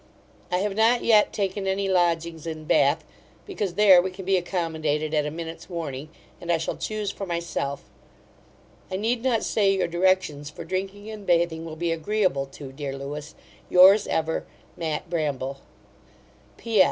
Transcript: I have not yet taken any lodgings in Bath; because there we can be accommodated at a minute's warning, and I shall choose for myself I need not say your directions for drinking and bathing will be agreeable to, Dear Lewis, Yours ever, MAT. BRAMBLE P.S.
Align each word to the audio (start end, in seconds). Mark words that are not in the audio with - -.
I 0.51 0.57
have 0.57 0.75
not 0.75 1.03
yet 1.03 1.31
taken 1.31 1.67
any 1.67 1.87
lodgings 1.87 2.47
in 2.47 2.63
Bath; 2.63 3.03
because 3.45 3.75
there 3.75 4.01
we 4.01 4.09
can 4.09 4.25
be 4.25 4.35
accommodated 4.35 5.13
at 5.13 5.27
a 5.27 5.29
minute's 5.29 5.69
warning, 5.69 6.09
and 6.41 6.51
I 6.51 6.57
shall 6.57 6.75
choose 6.75 7.11
for 7.11 7.27
myself 7.27 7.87
I 8.89 8.95
need 8.97 9.21
not 9.21 9.43
say 9.43 9.75
your 9.75 9.87
directions 9.87 10.49
for 10.49 10.63
drinking 10.65 11.07
and 11.11 11.23
bathing 11.27 11.65
will 11.65 11.75
be 11.75 11.91
agreeable 11.91 12.47
to, 12.47 12.71
Dear 12.71 12.97
Lewis, 12.97 13.35
Yours 13.69 14.07
ever, 14.07 14.47
MAT. 14.75 15.07
BRAMBLE 15.07 15.61
P.S. 16.57 16.79